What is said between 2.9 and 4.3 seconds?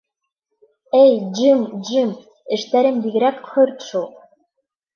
бигерәк хөрт шул.